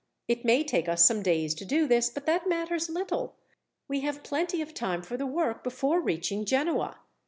It 0.27 0.43
may 0.43 0.63
take 0.63 0.89
us 0.89 1.05
some 1.05 1.21
days 1.21 1.53
to 1.53 1.63
do 1.63 1.85
this, 1.87 2.09
but 2.09 2.25
that 2.25 2.49
matters 2.49 2.89
little. 2.89 3.35
We 3.87 3.99
have 3.99 4.23
plenty 4.23 4.59
of 4.59 4.73
time 4.73 5.03
for 5.03 5.15
the 5.15 5.27
work 5.27 5.63
before 5.63 5.99
reaching 6.01 6.43
Genoa. 6.43 6.97